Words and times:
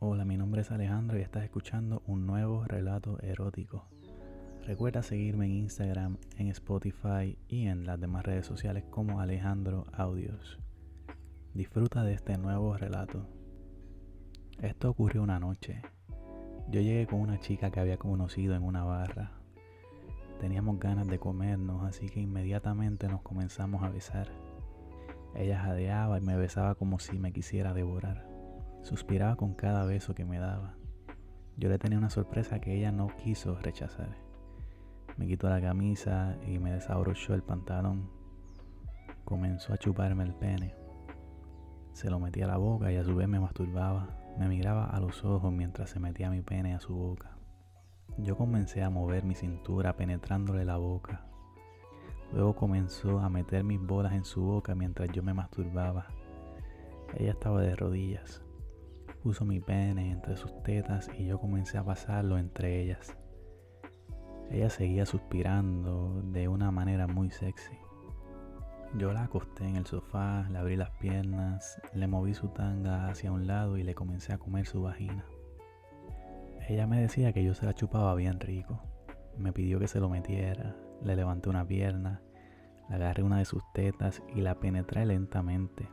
Hola, 0.00 0.24
mi 0.24 0.36
nombre 0.36 0.60
es 0.60 0.70
Alejandro 0.70 1.18
y 1.18 1.22
estás 1.22 1.42
escuchando 1.42 2.04
un 2.06 2.24
nuevo 2.24 2.62
relato 2.64 3.18
erótico. 3.20 3.88
Recuerda 4.64 5.02
seguirme 5.02 5.46
en 5.46 5.56
Instagram, 5.56 6.18
en 6.36 6.46
Spotify 6.50 7.36
y 7.48 7.66
en 7.66 7.84
las 7.84 7.98
demás 7.98 8.24
redes 8.24 8.46
sociales 8.46 8.84
como 8.90 9.20
Alejandro 9.20 9.86
Audios. 9.92 10.60
Disfruta 11.52 12.04
de 12.04 12.12
este 12.12 12.38
nuevo 12.38 12.76
relato. 12.76 13.26
Esto 14.62 14.88
ocurrió 14.88 15.20
una 15.20 15.40
noche. 15.40 15.82
Yo 16.68 16.80
llegué 16.80 17.08
con 17.08 17.18
una 17.18 17.40
chica 17.40 17.72
que 17.72 17.80
había 17.80 17.96
conocido 17.96 18.54
en 18.54 18.62
una 18.62 18.84
barra. 18.84 19.32
Teníamos 20.38 20.78
ganas 20.78 21.08
de 21.08 21.18
comernos, 21.18 21.82
así 21.82 22.08
que 22.08 22.20
inmediatamente 22.20 23.08
nos 23.08 23.22
comenzamos 23.22 23.82
a 23.82 23.90
besar. 23.90 24.28
Ella 25.34 25.58
jadeaba 25.58 26.18
y 26.18 26.20
me 26.20 26.36
besaba 26.36 26.76
como 26.76 27.00
si 27.00 27.18
me 27.18 27.32
quisiera 27.32 27.74
devorar. 27.74 28.27
Suspiraba 28.82 29.36
con 29.36 29.54
cada 29.54 29.84
beso 29.84 30.14
que 30.14 30.24
me 30.24 30.38
daba. 30.38 30.74
Yo 31.56 31.68
le 31.68 31.78
tenía 31.78 31.98
una 31.98 32.10
sorpresa 32.10 32.60
que 32.60 32.74
ella 32.74 32.92
no 32.92 33.08
quiso 33.16 33.58
rechazar. 33.58 34.16
Me 35.16 35.26
quitó 35.26 35.48
la 35.48 35.60
camisa 35.60 36.36
y 36.46 36.60
me 36.60 36.72
desabrochó 36.72 37.34
el 37.34 37.42
pantalón. 37.42 38.08
Comenzó 39.24 39.72
a 39.72 39.76
chuparme 39.76 40.22
el 40.22 40.34
pene. 40.34 40.74
Se 41.92 42.08
lo 42.08 42.20
metía 42.20 42.44
a 42.44 42.48
la 42.48 42.56
boca 42.58 42.92
y 42.92 42.96
a 42.96 43.04
su 43.04 43.16
vez 43.16 43.26
me 43.28 43.40
masturbaba. 43.40 44.16
Me 44.38 44.48
miraba 44.48 44.84
a 44.86 45.00
los 45.00 45.24
ojos 45.24 45.52
mientras 45.52 45.90
se 45.90 45.98
metía 45.98 46.30
mi 46.30 46.42
pene 46.42 46.74
a 46.74 46.80
su 46.80 46.94
boca. 46.94 47.36
Yo 48.18 48.36
comencé 48.36 48.84
a 48.84 48.90
mover 48.90 49.24
mi 49.24 49.34
cintura 49.34 49.96
penetrándole 49.96 50.64
la 50.64 50.76
boca. 50.76 51.26
Luego 52.32 52.54
comenzó 52.54 53.18
a 53.18 53.28
meter 53.28 53.64
mis 53.64 53.80
bolas 53.80 54.12
en 54.12 54.24
su 54.24 54.42
boca 54.42 54.76
mientras 54.76 55.10
yo 55.10 55.24
me 55.24 55.34
masturbaba. 55.34 56.06
Ella 57.16 57.32
estaba 57.32 57.60
de 57.62 57.74
rodillas. 57.74 58.42
Puso 59.22 59.44
mi 59.44 59.60
pene 59.60 60.12
entre 60.12 60.36
sus 60.36 60.62
tetas 60.62 61.10
y 61.18 61.26
yo 61.26 61.40
comencé 61.40 61.76
a 61.76 61.84
pasarlo 61.84 62.38
entre 62.38 62.80
ellas. 62.80 63.16
Ella 64.50 64.70
seguía 64.70 65.04
suspirando 65.04 66.22
de 66.22 66.48
una 66.48 66.70
manera 66.70 67.06
muy 67.06 67.30
sexy. 67.30 67.76
Yo 68.96 69.12
la 69.12 69.24
acosté 69.24 69.66
en 69.66 69.76
el 69.76 69.86
sofá, 69.86 70.46
le 70.50 70.58
abrí 70.58 70.76
las 70.76 70.90
piernas, 70.92 71.80
le 71.92 72.06
moví 72.06 72.32
su 72.32 72.48
tanga 72.48 73.08
hacia 73.08 73.30
un 73.30 73.46
lado 73.46 73.76
y 73.76 73.82
le 73.82 73.94
comencé 73.94 74.32
a 74.32 74.38
comer 74.38 74.66
su 74.66 74.82
vagina. 74.82 75.26
Ella 76.68 76.86
me 76.86 77.00
decía 77.00 77.32
que 77.32 77.44
yo 77.44 77.54
se 77.54 77.66
la 77.66 77.74
chupaba 77.74 78.14
bien 78.14 78.40
rico. 78.40 78.80
Me 79.36 79.52
pidió 79.52 79.78
que 79.78 79.88
se 79.88 80.00
lo 80.00 80.08
metiera, 80.08 80.76
le 81.02 81.16
levanté 81.16 81.50
una 81.50 81.66
pierna, 81.66 82.22
le 82.88 82.94
agarré 82.94 83.22
una 83.22 83.38
de 83.38 83.44
sus 83.44 83.62
tetas 83.74 84.22
y 84.34 84.40
la 84.40 84.54
penetré 84.54 85.04
lentamente. 85.04 85.88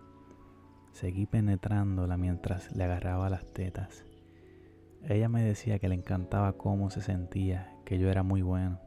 Seguí 0.96 1.26
penetrándola 1.26 2.16
mientras 2.16 2.74
le 2.74 2.86
agarraba 2.86 3.30
las 3.30 3.46
tetas. 3.52 4.06
Ella 5.04 5.28
me 5.28 5.44
decía 5.44 5.78
que 5.78 5.90
le 5.90 5.96
encantaba 5.96 6.54
cómo 6.54 6.90
se 6.90 7.02
sentía, 7.02 7.76
que 7.84 8.00
yo 8.00 8.10
era 8.10 8.24
muy 8.24 8.42
bueno. 8.42 8.80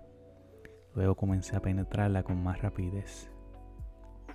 Luego 0.95 1.17
comencé 1.17 1.55
a 1.55 1.61
penetrarla 1.61 2.23
con 2.23 2.43
más 2.43 2.63
rapidez. 2.63 3.31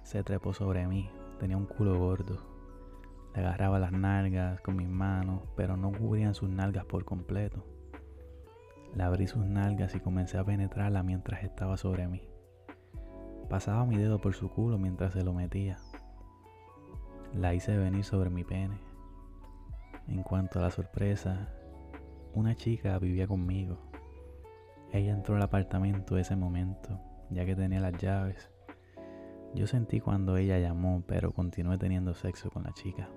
Se 0.03 0.23
trepó 0.23 0.53
sobre 0.53 0.85
mí, 0.85 1.09
tenía 1.39 1.57
un 1.57 1.65
culo 1.65 1.97
gordo. 1.97 2.45
Le 3.33 3.41
agarraba 3.41 3.79
las 3.79 3.91
nalgas 3.91 4.61
con 4.61 4.75
mis 4.75 4.87
manos, 4.87 5.41
pero 5.55 5.75
no 5.75 5.91
cubrían 5.91 6.35
sus 6.35 6.49
nalgas 6.49 6.85
por 6.85 7.05
completo. 7.05 7.65
Le 8.95 9.01
abrí 9.01 9.25
sus 9.25 9.47
nalgas 9.47 9.95
y 9.95 9.99
comencé 9.99 10.37
a 10.37 10.45
penetrarla 10.45 11.01
mientras 11.01 11.43
estaba 11.43 11.75
sobre 11.77 12.07
mí. 12.07 12.21
Pasaba 13.49 13.83
mi 13.87 13.97
dedo 13.97 14.21
por 14.21 14.35
su 14.35 14.51
culo 14.51 14.77
mientras 14.77 15.13
se 15.13 15.23
lo 15.23 15.33
metía. 15.33 15.79
La 17.33 17.55
hice 17.55 17.75
venir 17.75 18.03
sobre 18.03 18.29
mi 18.29 18.43
pene. 18.43 18.77
En 20.07 20.21
cuanto 20.21 20.59
a 20.59 20.61
la 20.61 20.69
sorpresa, 20.69 21.49
una 22.35 22.53
chica 22.53 22.99
vivía 22.99 23.25
conmigo. 23.25 23.79
Ella 24.91 25.13
entró 25.13 25.35
al 25.35 25.41
apartamento 25.41 26.17
ese 26.19 26.35
momento, 26.35 26.99
ya 27.31 27.43
que 27.43 27.55
tenía 27.55 27.79
las 27.79 27.97
llaves. 27.97 28.51
Yo 29.55 29.65
sentí 29.65 29.99
cuando 29.99 30.37
ella 30.37 30.59
llamó, 30.59 31.03
pero 31.07 31.33
continué 31.33 31.79
teniendo 31.79 32.13
sexo 32.13 32.51
con 32.51 32.63
la 32.63 32.73
chica. 32.73 33.09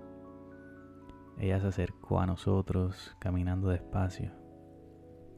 Ella 1.38 1.60
se 1.60 1.66
acercó 1.66 2.18
a 2.18 2.26
nosotros 2.26 3.14
caminando 3.18 3.68
despacio. 3.68 4.32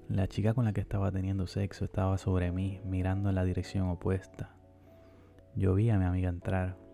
La 0.08 0.28
chica 0.28 0.54
con 0.54 0.64
la 0.64 0.72
que 0.72 0.80
estaba 0.80 1.10
teniendo 1.10 1.48
sexo 1.48 1.84
estaba 1.84 2.16
sobre 2.16 2.52
mí, 2.52 2.80
mirando 2.84 3.28
en 3.28 3.34
la 3.34 3.44
dirección 3.44 3.88
opuesta. 3.88 4.54
Yo 5.56 5.74
vi 5.74 5.90
a 5.90 5.98
mi 5.98 6.04
amiga 6.04 6.28
entrar. 6.28 6.87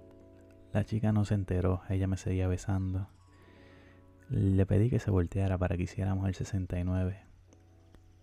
La 0.75 0.85
chica 0.85 1.13
no 1.13 1.25
se 1.25 1.35
enteró, 1.35 1.83
ella 1.89 2.09
me 2.09 2.17
seguía 2.17 2.49
besando. 2.49 3.07
Le 4.29 4.67
pedí 4.67 4.91
que 4.91 4.99
se 4.99 5.13
volteara 5.13 5.57
para 5.57 5.77
que 5.77 5.85
hiciéramos 5.85 6.27
el 6.27 6.35
69. 6.35 7.17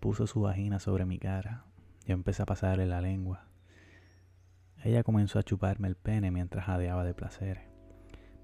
Puso 0.02 0.28
su 0.28 0.42
vagina 0.42 0.80
sobre 0.80 1.06
mi 1.06 1.18
cara. 1.18 1.64
Yo 2.06 2.14
empecé 2.14 2.44
a 2.44 2.46
pasarle 2.46 2.86
la 2.86 3.00
lengua. 3.00 3.46
Ella 4.84 5.02
comenzó 5.02 5.40
a 5.40 5.44
chuparme 5.44 5.88
el 5.88 5.96
pene 5.96 6.30
mientras 6.30 6.66
jadeaba 6.66 7.06
de 7.06 7.14
placer. 7.14 7.70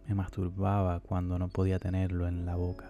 Me 0.07 0.15
masturbaba 0.15 1.01
cuando 1.01 1.37
no 1.37 1.49
podía 1.49 1.77
tenerlo 1.77 2.29
en 2.29 2.45
la 2.45 2.55
boca. 2.55 2.87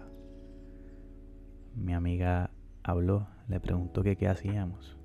Mi 1.74 1.96
amiga 1.96 2.52
habló, 2.84 3.28
le 3.48 3.60
preguntó 3.60 4.04
que 4.04 4.18
qué 4.18 4.28
hacíamos. 4.28 5.00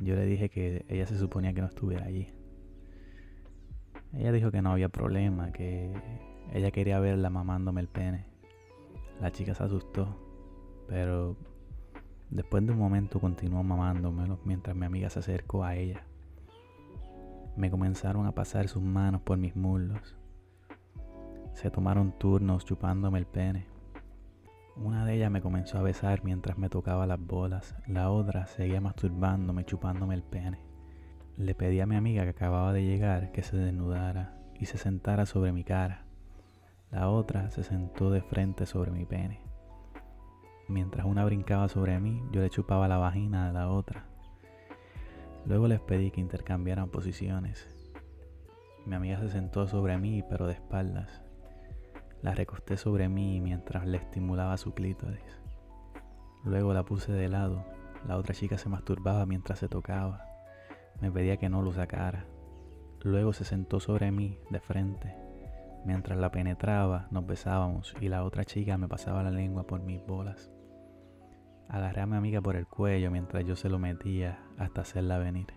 Yo 0.00 0.16
le 0.16 0.24
dije 0.24 0.48
que 0.48 0.86
ella 0.88 1.06
se 1.06 1.18
suponía 1.18 1.52
que 1.52 1.60
no 1.60 1.66
estuviera 1.66 2.06
allí. 2.06 2.32
Ella 4.16 4.32
dijo 4.32 4.50
que 4.50 4.62
no 4.62 4.70
había 4.70 4.88
problema, 4.88 5.50
que 5.52 5.92
ella 6.52 6.70
quería 6.70 7.00
verla 7.00 7.30
mamándome 7.30 7.80
el 7.80 7.88
pene. 7.88 8.26
La 9.20 9.32
chica 9.32 9.54
se 9.54 9.64
asustó, 9.64 10.16
pero 10.88 11.36
después 12.30 12.64
de 12.64 12.72
un 12.72 12.78
momento 12.78 13.20
continuó 13.20 13.62
mamándomelo 13.62 14.38
mientras 14.44 14.76
mi 14.76 14.86
amiga 14.86 15.10
se 15.10 15.18
acercó 15.18 15.64
a 15.64 15.76
ella. 15.76 16.04
Me 17.56 17.70
comenzaron 17.70 18.26
a 18.26 18.32
pasar 18.32 18.68
sus 18.68 18.82
manos 18.82 19.22
por 19.22 19.38
mis 19.38 19.54
muslos. 19.56 20.16
Se 21.52 21.70
tomaron 21.70 22.12
turnos 22.18 22.64
chupándome 22.64 23.18
el 23.18 23.26
pene. 23.26 23.66
Una 24.76 25.04
de 25.04 25.14
ellas 25.14 25.30
me 25.30 25.40
comenzó 25.40 25.78
a 25.78 25.82
besar 25.82 26.24
mientras 26.24 26.58
me 26.58 26.68
tocaba 26.68 27.06
las 27.06 27.20
bolas, 27.20 27.76
la 27.86 28.10
otra 28.10 28.46
seguía 28.46 28.80
masturbándome 28.80 29.64
chupándome 29.64 30.16
el 30.16 30.24
pene. 30.24 30.73
Le 31.36 31.56
pedí 31.56 31.80
a 31.80 31.86
mi 31.86 31.96
amiga 31.96 32.22
que 32.22 32.30
acababa 32.30 32.72
de 32.72 32.84
llegar 32.84 33.32
que 33.32 33.42
se 33.42 33.56
desnudara 33.56 34.38
y 34.54 34.66
se 34.66 34.78
sentara 34.78 35.26
sobre 35.26 35.50
mi 35.50 35.64
cara. 35.64 36.04
La 36.92 37.08
otra 37.08 37.50
se 37.50 37.64
sentó 37.64 38.12
de 38.12 38.22
frente 38.22 38.66
sobre 38.66 38.92
mi 38.92 39.04
pene. 39.04 39.40
Mientras 40.68 41.04
una 41.04 41.24
brincaba 41.24 41.68
sobre 41.68 41.98
mí, 41.98 42.22
yo 42.30 42.40
le 42.40 42.50
chupaba 42.50 42.86
la 42.86 42.98
vagina 42.98 43.48
a 43.48 43.52
la 43.52 43.68
otra. 43.68 44.06
Luego 45.44 45.66
les 45.66 45.80
pedí 45.80 46.12
que 46.12 46.20
intercambiaran 46.20 46.88
posiciones. 46.88 47.66
Mi 48.86 48.94
amiga 48.94 49.18
se 49.18 49.28
sentó 49.28 49.66
sobre 49.66 49.98
mí, 49.98 50.22
pero 50.30 50.46
de 50.46 50.52
espaldas. 50.52 51.20
La 52.22 52.32
recosté 52.32 52.76
sobre 52.76 53.08
mí 53.08 53.40
mientras 53.40 53.86
le 53.86 53.96
estimulaba 53.96 54.56
su 54.56 54.72
clítoris. 54.72 55.40
Luego 56.44 56.72
la 56.72 56.84
puse 56.84 57.10
de 57.10 57.28
lado. 57.28 57.64
La 58.06 58.18
otra 58.18 58.36
chica 58.36 58.56
se 58.56 58.68
masturbaba 58.68 59.26
mientras 59.26 59.58
se 59.58 59.68
tocaba. 59.68 60.33
Me 61.00 61.10
pedía 61.10 61.36
que 61.36 61.48
no 61.48 61.62
lo 61.62 61.72
sacara. 61.72 62.26
Luego 63.02 63.32
se 63.32 63.44
sentó 63.44 63.80
sobre 63.80 64.10
mí 64.10 64.38
de 64.50 64.60
frente. 64.60 65.14
Mientras 65.84 66.18
la 66.18 66.30
penetraba, 66.30 67.08
nos 67.10 67.26
besábamos 67.26 67.94
y 68.00 68.08
la 68.08 68.24
otra 68.24 68.44
chica 68.44 68.78
me 68.78 68.88
pasaba 68.88 69.22
la 69.22 69.30
lengua 69.30 69.66
por 69.66 69.82
mis 69.82 70.04
bolas. 70.06 70.50
Agarré 71.68 72.00
a 72.00 72.06
mi 72.06 72.16
amiga 72.16 72.40
por 72.40 72.56
el 72.56 72.66
cuello 72.66 73.10
mientras 73.10 73.44
yo 73.44 73.56
se 73.56 73.68
lo 73.68 73.78
metía 73.78 74.38
hasta 74.58 74.82
hacerla 74.82 75.18
venir. 75.18 75.48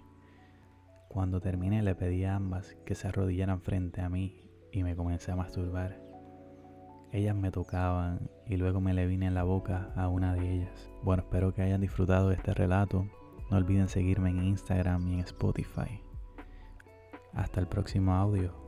Cuando 1.07 1.39
terminé 1.39 1.81
le 1.81 1.95
pedí 1.95 2.25
a 2.25 2.35
ambas 2.35 2.75
que 2.85 2.95
se 2.95 3.07
arrodillaran 3.07 3.61
frente 3.61 4.01
a 4.01 4.09
mí 4.09 4.43
y 4.71 4.83
me 4.83 4.95
comencé 4.95 5.31
a 5.31 5.37
masturbar. 5.37 5.99
Ellas 7.11 7.35
me 7.35 7.51
tocaban 7.51 8.29
y 8.45 8.57
luego 8.57 8.81
me 8.81 8.93
le 8.93 9.07
vine 9.07 9.27
en 9.27 9.33
la 9.33 9.44
boca 9.44 9.94
a 9.95 10.09
una 10.09 10.33
de 10.35 10.51
ellas. 10.51 10.89
Bueno, 11.03 11.23
espero 11.23 11.53
que 11.53 11.62
hayan 11.62 11.79
disfrutado 11.79 12.29
de 12.29 12.35
este 12.35 12.53
relato 12.53 13.07
no 13.49 13.57
olviden 13.57 13.88
seguirme 13.88 14.29
en 14.29 14.44
Instagram 14.44 15.07
y 15.07 15.13
en 15.15 15.19
Spotify. 15.21 16.01
Hasta 17.33 17.59
el 17.59 17.67
próximo 17.67 18.13
audio. 18.13 18.66